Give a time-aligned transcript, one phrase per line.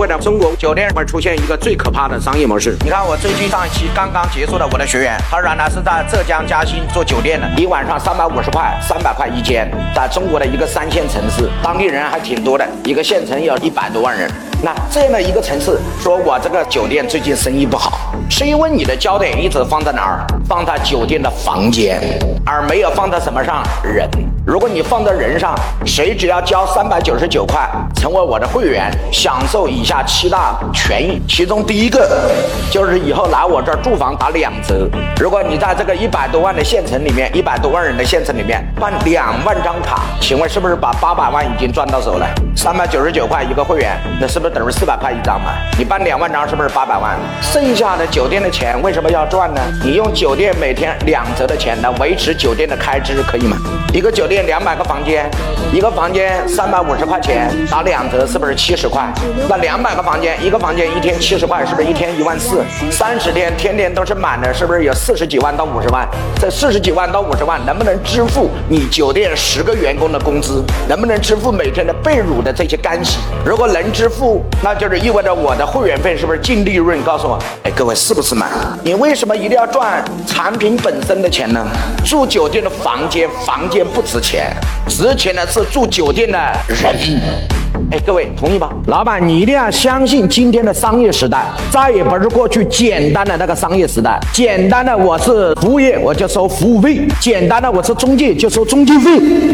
[0.00, 2.74] 为了中国酒店会出现一个最可怕的商业模式。
[2.82, 14.26] 你看，我最近上一期刚刚结束的我的学员，他原来是在浙江嘉兴做酒店的，一晚上三百五十块，三百块一间，在中国的一个三线城市，当地人还挺多的，一个县城有一百多万人。
[14.62, 20.24] 那这样的一个城市，说我这个酒店最近生意不好，是因为你的焦点一直放在哪儿？
[20.48, 22.00] 放在酒店的房间，
[22.46, 24.08] 而没有放在什么上人。
[24.46, 25.54] 如果你放在人上，
[25.84, 31.20] 谁只要交三百九十九块，成为我的会员，享受以下七大权益。
[31.28, 32.30] 其中第一个
[32.70, 34.88] 就是以后来我这儿住房打两折。
[35.20, 42.26] 如果你在这个一百多万的县城里面，一百多万人的县城里面办两万张卡，请问是不是把八百万已经赚到手了？
[42.56, 45.52] 三百九十九块一个会员，那是不是等于四百块一张嘛？
[45.78, 47.16] 你办两万张是不是八百万？
[47.42, 49.62] 剩下的九酒店的钱为什么要赚呢？
[49.82, 53.56] 你用酒店每天两折的钱来维持酒店的开支，可以吗？
[53.94, 55.24] 一个酒店两百个房间，
[55.72, 59.10] 一个房间三百五十块钱，打两折是不是七十块？
[59.48, 62.62] 那两百个房间，一个房间一天七十块，是不是一天一万四？
[62.90, 66.06] 三十天天天都是满的，是不是有四十几万到五十万？
[66.38, 70.62] 这四十几万到五十万能不能支付你酒店十个员工的工资？
[70.86, 73.18] 能不能支付每天的被褥的这些干洗？
[73.46, 77.02] 如果能支付，那就是意味着我的会员费是不是净利润？
[77.02, 78.76] 告诉我，哎，各位是不是嘛？
[78.82, 81.64] 你为什么一定要赚产品本身的钱呢？
[82.04, 84.52] 住酒店的房间，房间不值钱，
[84.88, 87.59] 值钱的是住酒店的人。
[87.90, 88.68] 哎，各位同意吗？
[88.86, 94.18] 老板，你一定要相信今天的商业时代，再也不是过去简单的那个商业时代。
[94.32, 99.10] 简单的我是服务业，我就收服务费；简单的我是中介，就收中介费；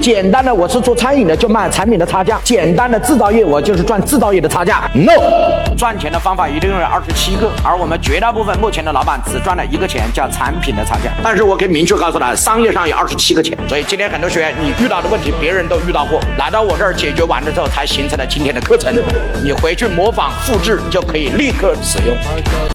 [0.00, 4.88] 简单的我是做餐饮的，就卖产品的差价；简单的制造业，我就是赚制造业的差价。
[4.94, 11.10] No，赚钱的方法一定有二十七个，而我们绝大部分目前的老板只赚了一个钱，叫产品的差价。
[11.22, 13.56] 但是我可以明确告诉他，商业上有二十七个钱。
[13.68, 18.94] 所以今天很多学员，你遇到的问题，别人都遇到过，来到我这儿解决完了之后，才行形成了今天的课程。
[19.44, 22.16] 你回去模仿复制，就可以立刻使用。